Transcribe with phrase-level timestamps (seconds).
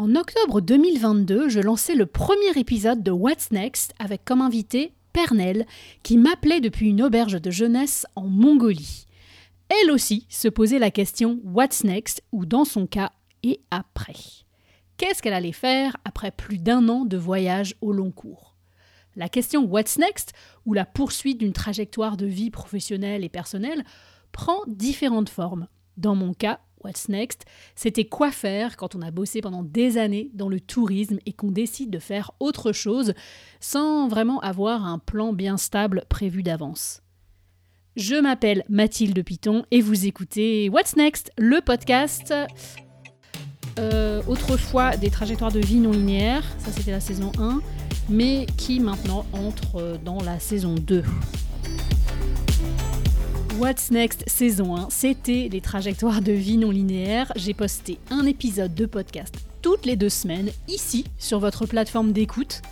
[0.00, 5.66] En octobre 2022, je lançais le premier épisode de What's Next avec comme invité Pernelle,
[6.02, 9.04] qui m'appelait depuis une auberge de jeunesse en Mongolie.
[9.68, 12.22] Elle aussi se posait la question What's next?
[12.32, 14.14] ou dans son cas et après?
[14.96, 18.56] Qu'est-ce qu'elle allait faire après plus d'un an de voyage au long cours?
[19.16, 20.32] La question What's next?
[20.64, 23.84] ou la poursuite d'une trajectoire de vie professionnelle et personnelle
[24.32, 25.68] prend différentes formes.
[25.98, 27.44] Dans mon cas, What's Next,
[27.74, 31.50] c'était quoi faire quand on a bossé pendant des années dans le tourisme et qu'on
[31.50, 33.14] décide de faire autre chose
[33.60, 37.02] sans vraiment avoir un plan bien stable prévu d'avance?
[37.96, 42.32] Je m'appelle Mathilde Piton et vous écoutez What's Next, le podcast
[43.78, 47.60] euh, autrefois des trajectoires de vie non linéaires, ça c'était la saison 1,
[48.08, 51.02] mais qui maintenant entre dans la saison 2.
[53.60, 57.30] What's Next saison 1, c'était les trajectoires de vie non linéaires.
[57.36, 62.62] J'ai posté un épisode de podcast toutes les deux semaines ici sur votre plateforme d'écoute.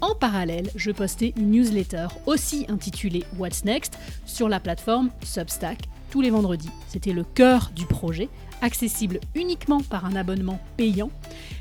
[0.00, 6.20] En parallèle, je postais une newsletter aussi intitulée What's Next sur la plateforme Substack tous
[6.20, 6.70] les vendredis.
[6.88, 8.28] C'était le cœur du projet,
[8.60, 11.12] accessible uniquement par un abonnement payant.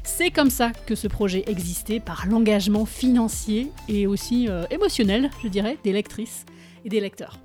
[0.02, 5.48] C'est comme ça que ce projet existait, par l'engagement financier et aussi euh, émotionnel, je
[5.48, 6.48] dirais, des lectrices
[6.86, 7.38] et des lecteurs.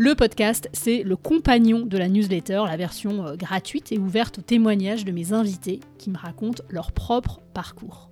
[0.00, 4.42] Le podcast, c'est le compagnon de la newsletter, la version euh, gratuite et ouverte aux
[4.42, 8.08] témoignages de mes invités qui me racontent leur propre parcours.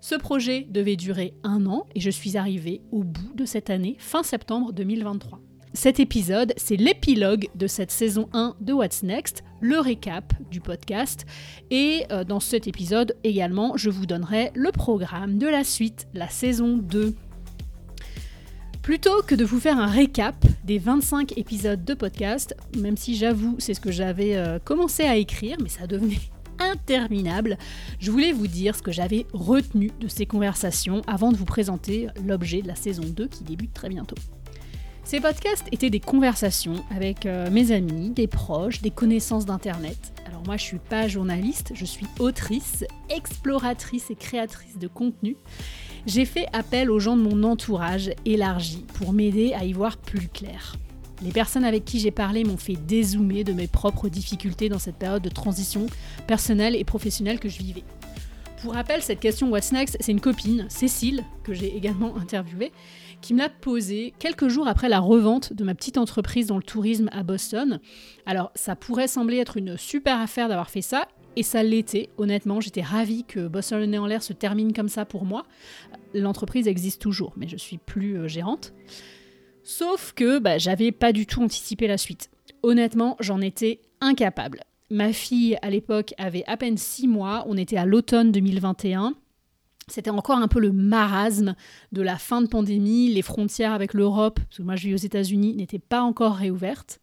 [0.00, 3.96] Ce projet devait durer un an et je suis arrivée au bout de cette année,
[3.98, 5.40] fin septembre 2023.
[5.72, 11.26] Cet épisode, c'est l'épilogue de cette saison 1 de What's Next, le récap du podcast.
[11.72, 16.28] Et euh, dans cet épisode également, je vous donnerai le programme de la suite, la
[16.28, 17.16] saison 2.
[18.84, 23.56] Plutôt que de vous faire un récap des 25 épisodes de podcast, même si j'avoue
[23.58, 26.20] c'est ce que j'avais euh, commencé à écrire, mais ça devenait
[26.58, 27.56] interminable,
[27.98, 32.08] je voulais vous dire ce que j'avais retenu de ces conversations avant de vous présenter
[32.26, 34.16] l'objet de la saison 2 qui débute très bientôt.
[35.02, 40.12] Ces podcasts étaient des conversations avec euh, mes amis, des proches, des connaissances d'Internet.
[40.26, 45.38] Alors moi je suis pas journaliste, je suis autrice, exploratrice et créatrice de contenu
[46.06, 50.28] j'ai fait appel aux gens de mon entourage élargi pour m'aider à y voir plus
[50.28, 50.76] clair.
[51.22, 54.96] Les personnes avec qui j'ai parlé m'ont fait dézoomer de mes propres difficultés dans cette
[54.96, 55.86] période de transition
[56.26, 57.84] personnelle et professionnelle que je vivais.
[58.60, 62.72] Pour rappel, cette question What's Next, c'est une copine, Cécile, que j'ai également interviewée,
[63.20, 66.62] qui me l'a posée quelques jours après la revente de ma petite entreprise dans le
[66.62, 67.80] tourisme à Boston.
[68.26, 72.60] Alors, ça pourrait sembler être une super affaire d'avoir fait ça, et ça l'était, honnêtement.
[72.60, 75.44] J'étais ravie que Boston le nez en l'air se termine comme ça pour moi.
[76.14, 78.72] L'entreprise existe toujours, mais je suis plus euh, gérante.
[79.62, 82.30] Sauf que bah, j'avais pas du tout anticipé la suite.
[82.62, 84.60] Honnêtement, j'en étais incapable.
[84.90, 87.44] Ma fille, à l'époque, avait à peine 6 mois.
[87.48, 89.14] On était à l'automne 2021.
[89.88, 91.56] C'était encore un peu le marasme
[91.92, 93.12] de la fin de pandémie.
[93.12, 97.00] Les frontières avec l'Europe, parce que moi je vis aux États-Unis, n'étaient pas encore réouvertes.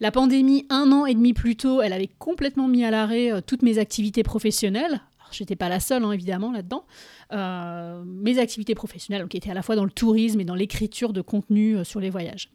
[0.00, 3.40] La pandémie, un an et demi plus tôt, elle avait complètement mis à l'arrêt euh,
[3.40, 5.00] toutes mes activités professionnelles.
[5.30, 6.84] Je n'étais pas la seule, hein, évidemment, là-dedans.
[7.32, 11.12] Euh, mes activités professionnelles, qui étaient à la fois dans le tourisme et dans l'écriture
[11.12, 12.50] de contenu euh, sur les voyages.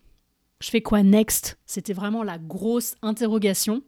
[0.62, 1.58] Je fais quoi next?
[1.66, 3.82] C'était vraiment la grosse interrogation.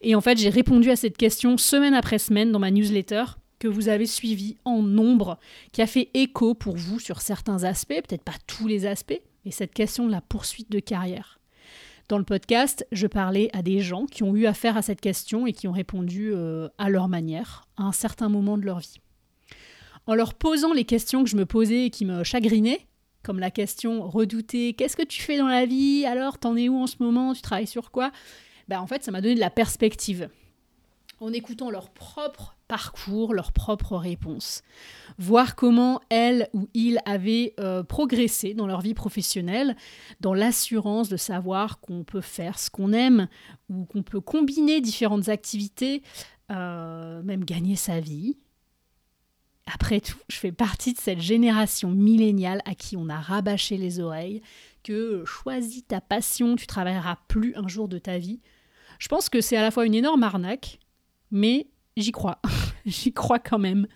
[0.00, 3.24] Et en fait, j'ai répondu à cette question semaine après semaine dans ma newsletter
[3.58, 5.38] que vous avez suivie en nombre,
[5.72, 9.50] qui a fait écho pour vous sur certains aspects, peut-être pas tous les aspects, mais
[9.50, 11.37] cette question de la poursuite de carrière.
[12.08, 15.46] Dans le podcast, je parlais à des gens qui ont eu affaire à cette question
[15.46, 18.96] et qui ont répondu euh, à leur manière, à un certain moment de leur vie.
[20.06, 22.86] En leur posant les questions que je me posais et qui me chagrinaient,
[23.22, 26.06] comme la question redoutée Qu'est-ce que tu fais dans la vie?
[26.06, 27.34] Alors, t'en es où en ce moment?
[27.34, 28.10] Tu travailles sur quoi?
[28.68, 30.30] Ben, En fait, ça m'a donné de la perspective.
[31.20, 34.62] En écoutant leur propre parcours, leurs propres réponses.
[35.18, 39.74] Voir comment elles ou ils avaient euh, progressé dans leur vie professionnelle,
[40.20, 43.28] dans l'assurance de savoir qu'on peut faire ce qu'on aime
[43.68, 46.02] ou qu'on peut combiner différentes activités,
[46.52, 48.36] euh, même gagner sa vie.
[49.74, 54.00] Après tout, je fais partie de cette génération milléniale à qui on a rabâché les
[54.00, 54.40] oreilles
[54.82, 58.40] que choisis ta passion, tu travailleras plus un jour de ta vie.
[58.98, 60.78] Je pense que c'est à la fois une énorme arnaque,
[61.30, 61.66] mais
[61.98, 62.40] j'y crois.
[62.86, 63.86] j'y crois quand même.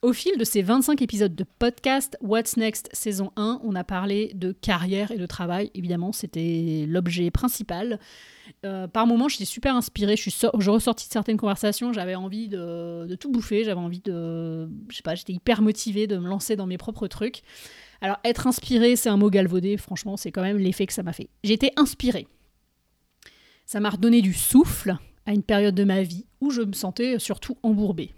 [0.00, 4.30] Au fil de ces 25 épisodes de podcast What's Next saison 1, on a parlé
[4.34, 5.72] de carrière et de travail.
[5.74, 7.98] Évidemment, c'était l'objet principal.
[8.64, 10.14] Euh, par moments, j'étais super inspirée.
[10.16, 11.92] Je ressortis de certaines conversations.
[11.92, 13.64] J'avais envie de, tout bouffer.
[13.64, 14.68] J'avais envie de.
[14.88, 17.42] Je sais pas, j'étais hyper motivée de me lancer dans mes propres trucs.
[18.00, 19.76] Alors, être inspirée, c'est un mot galvaudé.
[19.78, 21.28] Franchement, c'est quand même l'effet que ça m'a fait.
[21.42, 22.28] J'étais inspirée.
[23.66, 24.96] Ça m'a redonné du souffle
[25.28, 28.14] à une période de ma vie où je me sentais surtout embourbée.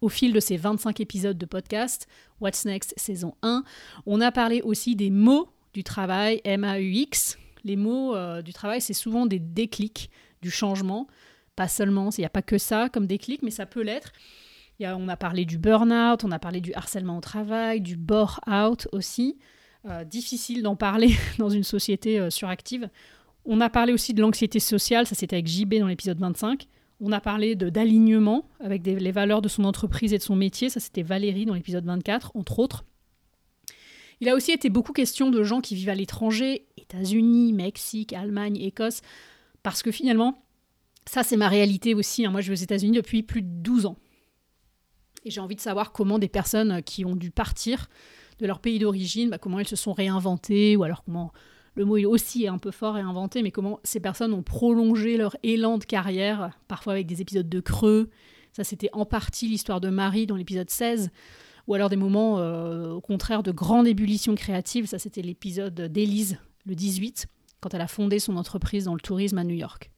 [0.00, 2.08] au fil de ces 25 épisodes de podcast,
[2.40, 3.62] What's Next saison 1.
[4.06, 7.36] On a parlé aussi des mots du travail, M-A-U-X.
[7.64, 10.08] Les mots euh, du travail, c'est souvent des déclics
[10.40, 11.06] du changement.
[11.56, 14.12] Pas seulement, il n'y a pas que ça comme déclic, mais ça peut l'être.
[14.80, 19.36] on a parlé du burn-out, on a parlé du harcèlement au travail, du bore-out aussi.
[19.86, 22.88] Euh, difficile d'en parler dans une société euh, suractive.
[23.44, 26.66] On a parlé aussi de l'anxiété sociale, ça c'était avec JB dans l'épisode 25.
[27.00, 30.80] On a parlé d'alignement avec les valeurs de son entreprise et de son métier, ça
[30.80, 32.84] c'était Valérie dans l'épisode 24, entre autres.
[34.20, 38.56] Il a aussi été beaucoup question de gens qui vivent à l'étranger, États-Unis, Mexique, Allemagne,
[38.56, 39.00] Écosse,
[39.62, 40.42] parce que finalement,
[41.06, 42.26] ça c'est ma réalité aussi.
[42.26, 42.30] Hein.
[42.30, 43.96] Moi je vais aux États-Unis depuis plus de 12 ans.
[45.24, 47.88] Et j'ai envie de savoir comment des personnes qui ont dû partir
[48.38, 51.32] de leur pays d'origine, bah, comment elles se sont réinventées, ou alors comment
[51.80, 55.16] le mot aussi est un peu fort et inventé, mais comment ces personnes ont prolongé
[55.16, 58.10] leur élan de carrière, parfois avec des épisodes de creux.
[58.52, 61.08] Ça, c'était en partie l'histoire de Marie dans l'épisode 16,
[61.66, 64.84] ou alors des moments, euh, au contraire, de grande ébullition créative.
[64.84, 66.36] Ça, c'était l'épisode d'Élise,
[66.66, 67.28] le 18,
[67.62, 69.90] quand elle a fondé son entreprise dans le tourisme à New York.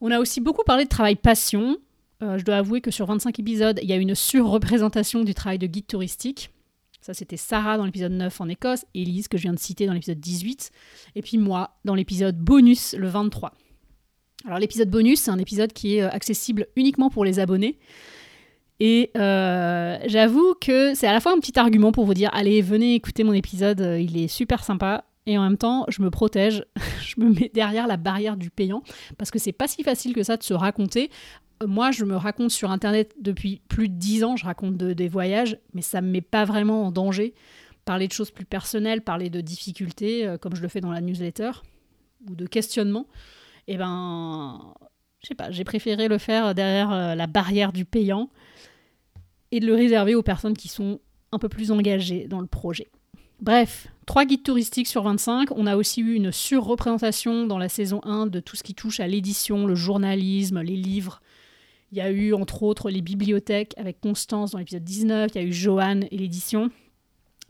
[0.00, 1.76] On a aussi beaucoup parlé de travail passion.
[2.22, 5.58] Euh, je dois avouer que sur 25 épisodes, il y a une surreprésentation du travail
[5.58, 6.52] de guide touristique.
[7.08, 9.94] Ça, c'était Sarah dans l'épisode 9 en Écosse, Elise que je viens de citer dans
[9.94, 10.70] l'épisode 18,
[11.16, 13.54] et puis moi dans l'épisode bonus, le 23.
[14.44, 17.78] Alors l'épisode bonus, c'est un épisode qui est euh, accessible uniquement pour les abonnés.
[18.78, 22.60] Et euh, j'avoue que c'est à la fois un petit argument pour vous dire allez,
[22.60, 25.06] venez écouter mon épisode, euh, il est super sympa.
[25.28, 26.64] Et en même temps, je me protège,
[27.00, 28.82] je me mets derrière la barrière du payant,
[29.16, 31.10] parce que c'est pas si facile que ça de se raconter
[31.66, 35.58] moi, je me raconte sur Internet depuis plus de dix ans, je raconte des voyages,
[35.74, 37.34] mais ça me met pas vraiment en danger.
[37.84, 41.00] Parler de choses plus personnelles, parler de difficultés, euh, comme je le fais dans la
[41.00, 41.50] newsletter,
[42.28, 43.06] ou de questionnements,
[43.66, 44.74] eh ben,
[45.20, 48.30] je sais pas, j'ai préféré le faire derrière euh, la barrière du payant
[49.50, 51.00] et de le réserver aux personnes qui sont
[51.32, 52.88] un peu plus engagées dans le projet.
[53.40, 55.50] Bref, trois guides touristiques sur 25.
[55.52, 59.00] On a aussi eu une surreprésentation dans la saison 1 de tout ce qui touche
[59.00, 61.20] à l'édition, le journalisme, les livres,
[61.90, 65.44] il y a eu entre autres les bibliothèques avec Constance dans l'épisode 19, il y
[65.44, 66.70] a eu Joanne et l'édition,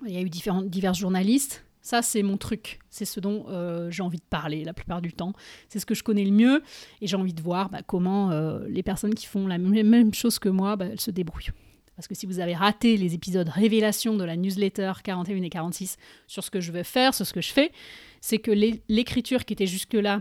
[0.06, 1.64] il y a eu différents, divers journalistes.
[1.80, 5.12] Ça, c'est mon truc, c'est ce dont euh, j'ai envie de parler la plupart du
[5.12, 5.32] temps.
[5.68, 6.62] C'est ce que je connais le mieux
[7.00, 10.38] et j'ai envie de voir bah, comment euh, les personnes qui font la même chose
[10.38, 11.50] que moi, bah, elles se débrouillent.
[11.98, 15.96] Parce que si vous avez raté les épisodes révélation de la newsletter 41 et 46
[16.28, 17.72] sur ce que je veux faire, sur ce que je fais,
[18.20, 18.52] c'est que
[18.88, 20.20] l'écriture qui était jusque-là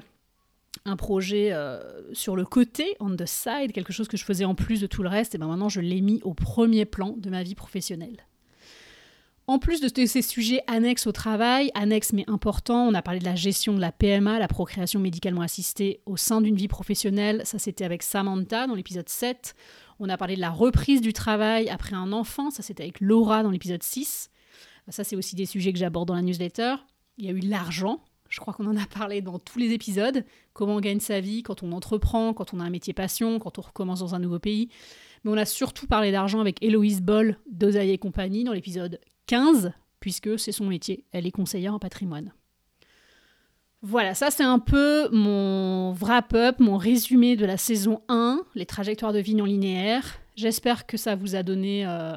[0.86, 1.80] un projet euh,
[2.14, 5.04] sur le côté, on the side, quelque chose que je faisais en plus de tout
[5.04, 8.26] le reste, et ben maintenant je l'ai mis au premier plan de ma vie professionnelle.
[9.50, 13.26] En plus de ces sujets annexes au travail, annexes mais importants, on a parlé de
[13.26, 17.60] la gestion de la PMA, la procréation médicalement assistée au sein d'une vie professionnelle, ça
[17.60, 19.56] c'était avec Samantha dans l'épisode 7.
[20.00, 23.44] On a parlé de la reprise du travail après un enfant, ça c'était avec Laura
[23.44, 24.30] dans l'épisode 6.
[24.90, 26.76] Ça c'est aussi des sujets que j'aborde dans la newsletter.
[27.18, 30.24] Il y a eu l'argent, je crois qu'on en a parlé dans tous les épisodes.
[30.54, 33.58] Comment on gagne sa vie quand on entreprend, quand on a un métier passion, quand
[33.58, 34.70] on recommence dans un nouveau pays.
[35.24, 39.72] Mais on a surtout parlé d'argent avec Héloïse Boll d'Osaïe et compagnie dans l'épisode 15,
[40.00, 41.06] puisque c'est son métier.
[41.12, 42.34] Elle est conseillère en patrimoine.
[43.82, 49.14] Voilà, ça c'est un peu mon wrap-up, mon résumé de la saison 1, les trajectoires
[49.14, 50.20] de vie non linéaires.
[50.36, 52.16] J'espère que ça vous a donné, euh,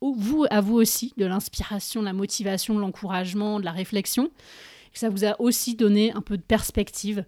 [0.00, 4.30] vous, à vous aussi, de l'inspiration, de la motivation, de l'encouragement, de la réflexion
[4.98, 7.24] ça vous a aussi donné un peu de perspective.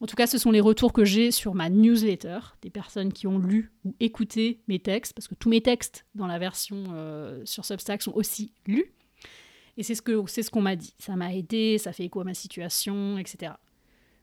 [0.00, 3.26] En tout cas, ce sont les retours que j'ai sur ma newsletter, des personnes qui
[3.26, 7.42] ont lu ou écouté mes textes, parce que tous mes textes dans la version euh,
[7.44, 8.92] sur Substack sont aussi lus.
[9.78, 10.92] Et c'est ce qu'on ce qu'on m'a dit.
[10.98, 13.52] Ça m'a aidé, ça fait écho à ma situation, etc.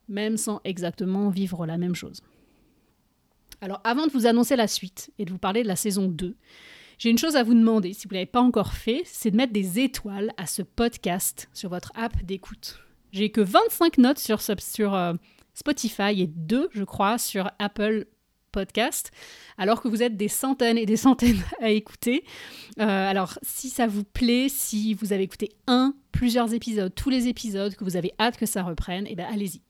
[0.10, 2.22] Même sans exactement vivre la même chose.
[3.62, 6.36] Alors, avant de vous annoncer la suite et de vous parler de la saison 2,
[6.98, 9.38] j'ai une chose à vous demander, si vous ne l'avez pas encore fait, c'est de
[9.38, 12.80] mettre des étoiles à ce podcast sur votre app d'écoute.
[13.14, 15.14] J'ai que 25 notes sur, sur euh,
[15.54, 18.08] Spotify et 2, je crois, sur Apple
[18.56, 19.12] Podcast,
[19.58, 22.24] alors que vous êtes des centaines et des centaines à écouter.
[22.80, 27.28] Euh, alors, si ça vous plaît, si vous avez écouté un, plusieurs épisodes, tous les
[27.28, 29.62] épisodes, que vous avez hâte que ça reprenne, eh bien allez-y.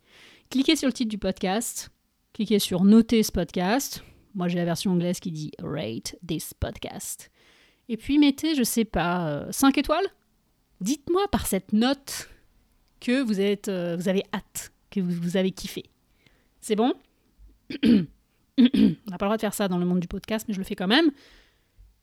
[0.49, 1.89] Cliquez sur le titre du podcast,
[2.33, 4.03] cliquez sur noter ce podcast,
[4.35, 7.31] moi, j'ai la version anglaise qui dit Rate this podcast.
[7.87, 10.05] Et puis mettez, je sais pas, 5 euh, étoiles
[10.81, 12.29] Dites-moi par cette note
[12.99, 15.83] que vous, êtes, euh, vous avez hâte, que vous, vous avez kiffé.
[16.59, 16.93] C'est bon?
[18.57, 18.63] On
[19.11, 20.65] n'a pas le droit de faire ça dans le monde du podcast, mais je le
[20.65, 21.11] fais quand même.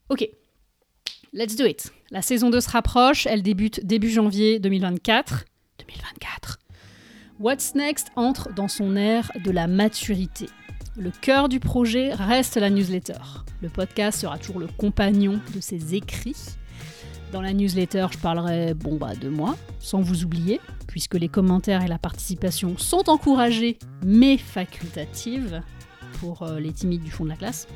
[0.08, 0.28] Ok,
[1.32, 1.92] let's do it.
[2.10, 5.44] La saison 2 se rapproche, elle débute début janvier 2024.
[5.78, 6.58] 2024
[7.40, 10.46] What's Next entre dans son ère de la maturité.
[10.96, 13.14] Le cœur du projet reste la newsletter.
[13.62, 16.36] Le podcast sera toujours le compagnon de ses écrits.
[17.32, 21.82] Dans la newsletter, je parlerai bon, bah, de moi, sans vous oublier, puisque les commentaires
[21.82, 25.62] et la participation sont encouragés, mais facultatives,
[26.22, 27.66] pour euh, les timides du fond de la classe.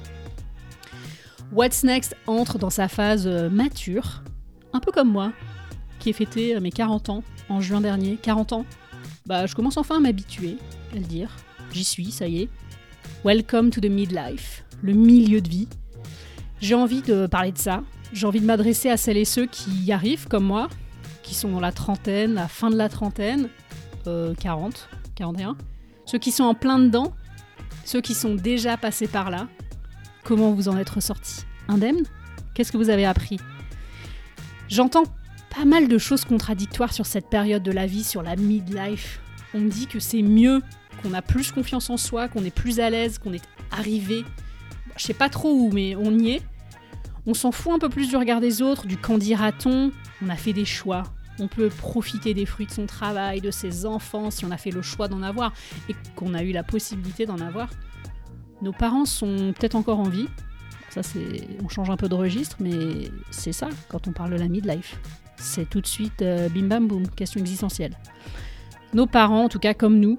[1.52, 4.22] What's Next entre dans sa phase euh, mature,
[4.72, 5.32] un peu comme moi,
[5.98, 8.16] qui ai fêté euh, mes 40 ans en juin dernier.
[8.22, 8.64] 40 ans?
[9.26, 10.58] Bah, je commence enfin à m'habituer,
[10.92, 11.36] à le dire.
[11.72, 12.48] J'y suis, ça y est.
[13.24, 15.68] Welcome to the midlife, le milieu de vie.
[16.60, 17.82] J'ai envie de parler de ça.
[18.12, 20.68] J'ai envie de m'adresser à celles et ceux qui y arrivent comme moi,
[21.24, 23.48] qui sont dans la trentaine, la fin de la trentaine,
[24.04, 25.56] 40, 41.
[26.04, 27.12] Ceux qui sont en plein dedans,
[27.85, 29.49] ceux qui sont déjà passés par là.
[30.25, 32.02] Comment vous en êtes ressortis Indemne
[32.54, 33.38] Qu'est-ce que vous avez appris
[34.68, 35.04] J'entends
[35.56, 39.20] pas mal de choses contradictoires sur cette période de la vie, sur la midlife.
[39.54, 40.62] On me dit que c'est mieux,
[41.02, 44.25] qu'on a plus confiance en soi, qu'on est plus à l'aise, qu'on est arrivé.
[44.96, 46.42] Je sais pas trop où, mais on y est.
[47.26, 49.90] On s'en fout un peu plus du regard des autres, du qu'en dira-t-on?
[50.25, 51.04] On a fait des choix.
[51.38, 54.71] On peut profiter des fruits de son travail, de ses enfants, si on a fait
[54.71, 55.52] le choix d'en avoir
[55.88, 57.71] et qu'on a eu la possibilité d'en avoir.
[58.62, 60.28] Nos parents sont peut-être encore en vie.
[60.90, 64.37] Ça, c'est, on change un peu de registre, mais c'est ça quand on parle de
[64.37, 64.99] la midlife.
[65.37, 67.99] C'est tout de suite euh, bim bam boum, question existentielle.
[68.95, 70.19] Nos parents, en tout cas comme nous,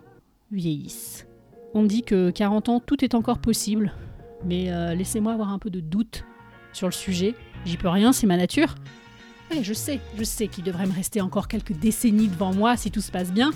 [0.52, 1.26] vieillissent.
[1.74, 3.94] On dit que 40 ans, tout est encore possible,
[4.46, 6.26] mais euh, laissez-moi avoir un peu de doute
[6.74, 7.34] sur le sujet.
[7.66, 8.76] J'y peux rien, c'est ma nature.
[9.50, 12.92] Ouais, je sais, je sais qu'il devrait me rester encore quelques décennies devant moi si
[12.92, 13.52] tout se passe bien.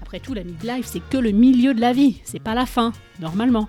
[0.00, 2.92] Après tout, la midlife, c'est que le milieu de la vie, c'est pas la fin,
[3.20, 3.68] normalement.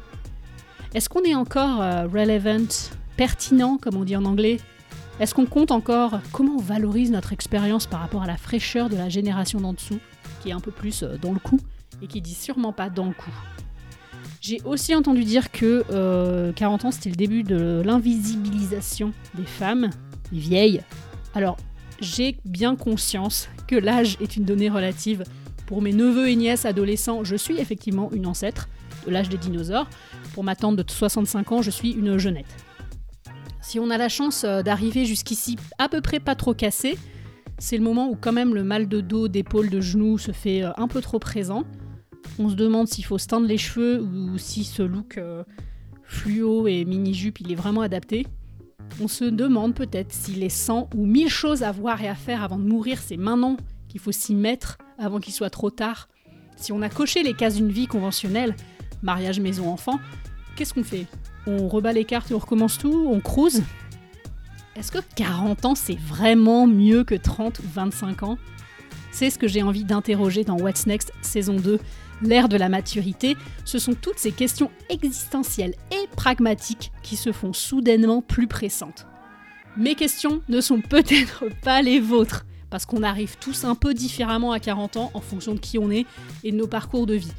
[0.94, 4.60] Est-ce qu'on est encore euh, relevant, pertinent, comme on dit en anglais?
[5.20, 6.20] Est-ce qu'on compte encore?
[6.32, 10.00] Comment on valorise notre expérience par rapport à la fraîcheur de la génération d'en dessous,
[10.42, 11.60] qui est un peu plus euh, dans le coup,
[12.02, 13.32] et qui dit sûrement pas dans le coup?
[14.42, 19.90] J'ai aussi entendu dire que 40 euh, ans, c'était le début de l'invisibilisation des femmes,
[20.32, 20.82] des vieilles.
[21.34, 21.58] Alors,
[22.00, 25.24] j'ai bien conscience que l'âge est une donnée relative.
[25.66, 28.68] Pour mes neveux et nièces adolescents, je suis effectivement une ancêtre
[29.06, 29.90] de l'âge des dinosaures.
[30.34, 32.46] Pour ma tante de 65 ans, je suis une jeunette.
[33.62, 36.98] Si on a la chance euh, d'arriver jusqu'ici à peu près pas trop cassé,
[37.58, 40.64] c'est le moment où quand même le mal de dos, d'épaule, de genoux se fait
[40.64, 41.64] euh, un peu trop présent.
[42.40, 45.44] On se demande s'il faut se teindre les cheveux ou si ce look euh,
[46.04, 48.28] fluo et mini-jupe il est vraiment adapté.
[49.02, 52.44] On se demande peut-être s'il est 100 ou 1000 choses à voir et à faire
[52.44, 53.58] avant de mourir, c'est maintenant
[53.90, 56.08] qu'il faut s'y mettre avant qu'il soit trop tard.
[56.56, 58.56] Si on a coché les cases d'une vie conventionnelle,
[59.02, 60.00] mariage, maison, enfant,
[60.56, 61.08] qu'est-ce qu'on fait?
[61.48, 63.08] On rebat les cartes et on recommence tout?
[63.10, 63.64] On cruise?
[64.76, 68.38] Est-ce que 40 ans c'est vraiment mieux que 30 ou 25 ans?
[69.12, 71.80] C'est ce que j'ai envie d'interroger dans What's Next saison 2
[72.24, 77.54] l'ère de la maturité, ce sont toutes ces questions existentielles et pragmatiques qui se font
[77.54, 79.06] soudainement plus pressantes.
[79.78, 84.52] Mes questions ne sont peut-être pas les vôtres, parce qu'on arrive tous un peu différemment
[84.52, 86.06] à 40 ans en fonction de qui on est
[86.44, 87.34] et de nos parcours de vie.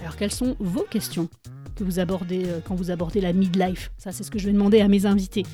[0.00, 1.28] Alors quelles sont vos questions
[1.76, 3.90] que vous abordez euh, quand vous abordez la midlife?
[3.98, 5.44] Ça c'est ce que je vais demander à mes invités.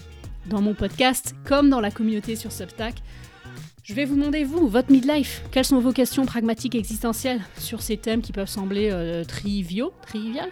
[0.47, 2.97] Dans mon podcast, comme dans la communauté sur Substack,
[3.85, 7.99] je vais vous demander, vous, votre midlife, quelles sont vos questions pragmatiques existentielles sur ces
[7.99, 10.49] thèmes qui peuvent sembler euh, triviaux, trivial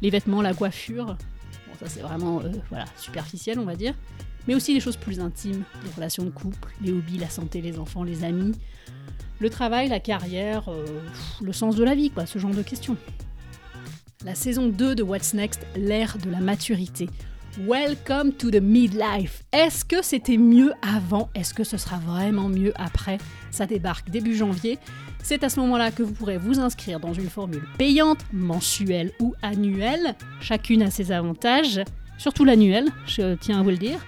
[0.00, 3.94] Les vêtements, la coiffure, bon, ça c'est vraiment euh, voilà, superficiel, on va dire.
[4.48, 7.78] Mais aussi des choses plus intimes, les relations de couple, les hobbies, la santé, les
[7.78, 8.54] enfants, les amis,
[9.40, 11.02] le travail, la carrière, euh,
[11.42, 12.96] le sens de la vie, quoi, ce genre de questions.
[14.24, 17.10] La saison 2 de What's Next, l'ère de la maturité.
[17.58, 19.42] Welcome to the midlife.
[19.52, 21.30] Est-ce que c'était mieux avant?
[21.34, 23.18] Est-ce que ce sera vraiment mieux après?
[23.50, 24.78] Ça débarque début janvier.
[25.20, 29.34] C'est à ce moment-là que vous pourrez vous inscrire dans une formule payante, mensuelle ou
[29.42, 30.14] annuelle.
[30.40, 31.80] Chacune a ses avantages,
[32.18, 33.98] surtout l'annuel, je tiens à vous le dire.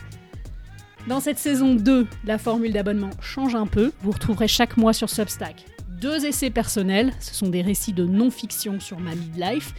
[1.09, 3.91] Dans cette saison 2, la formule d'abonnement change un peu.
[4.03, 5.67] Vous retrouverez chaque mois sur Substack
[6.03, 7.13] deux essais personnels.
[7.21, 9.73] Ce sont des récits de non-fiction sur ma midlife.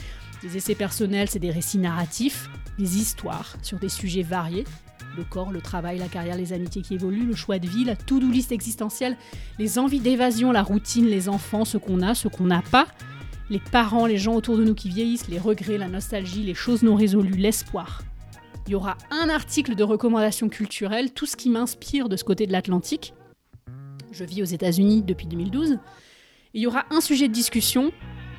[0.43, 4.65] Les essais personnels, c'est des récits narratifs des histoires sur des sujets variés.
[5.15, 7.95] Le corps, le travail, la carrière, les amitiés qui évoluent, le choix de vie, la
[7.95, 9.15] to-do list existentielle,
[9.59, 12.87] les envies d'évasion, la routine, les enfants, ce qu'on a, ce qu'on n'a pas,
[13.49, 16.83] les parents, les gens autour de nous qui vieillissent, les regrets, la nostalgie, les choses
[16.83, 18.01] non résolues, l'espoir.
[18.65, 22.47] Il y aura un article de recommandation culturelle, tout ce qui m'inspire de ce côté
[22.47, 23.13] de l'Atlantique.
[24.11, 25.77] Je vis aux États-Unis depuis 2012.
[26.53, 27.91] Il y aura un sujet de discussion,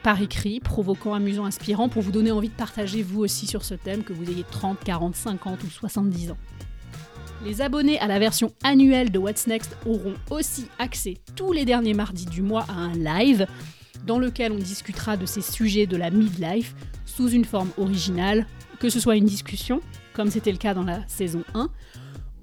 [0.04, 3.72] par écrit, provoquant, amusant, inspirant, pour vous donner envie de partager vous aussi sur ce
[3.72, 6.36] thème, que vous ayez 30, 40, 50 ou 70 ans.
[7.42, 11.94] Les abonnés à la version annuelle de What's Next auront aussi accès tous les derniers
[11.94, 13.46] mardis du mois à un live.
[14.06, 16.74] dans lequel on discutera de ces sujets de la midlife
[17.06, 18.46] sous une forme originale,
[18.78, 19.80] que ce soit une discussion,
[20.12, 21.70] comme c'était le cas dans la saison 1,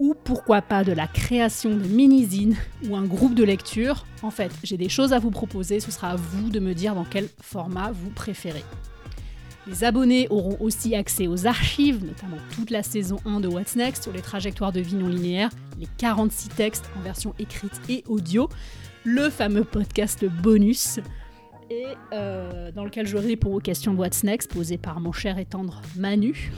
[0.01, 2.57] ou pourquoi pas de la création de mini-zines
[2.89, 4.07] ou un groupe de lecture.
[4.23, 6.95] En fait, j'ai des choses à vous proposer, ce sera à vous de me dire
[6.95, 8.63] dans quel format vous préférez.
[9.67, 14.01] Les abonnés auront aussi accès aux archives, notamment toute la saison 1 de What's Next
[14.01, 18.49] sur les trajectoires de vie non linéaires, les 46 textes en version écrite et audio,
[19.03, 20.99] le fameux podcast bonus,
[21.69, 25.37] et euh, dans lequel je réponds aux questions de What's Next posées par mon cher
[25.37, 26.51] et tendre Manu.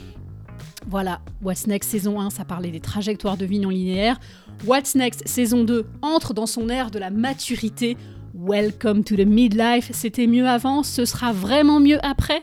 [0.88, 4.20] Voilà, What's Next saison 1, ça parlait des trajectoires de vie non linéaires.
[4.66, 7.96] What's Next saison 2 entre dans son ère de la maturité.
[8.34, 12.42] Welcome to the midlife, c'était mieux avant, ce sera vraiment mieux après.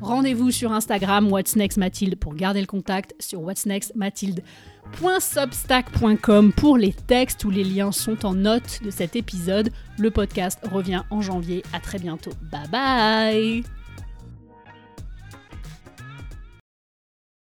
[0.00, 6.78] Rendez-vous sur Instagram What's Next Mathilde pour garder le contact, sur What's Next Mathilde.substack.com pour
[6.78, 9.70] les textes où les liens sont en note de cet épisode.
[9.98, 11.64] Le podcast revient en janvier.
[11.72, 12.30] À très bientôt.
[12.52, 13.64] Bye bye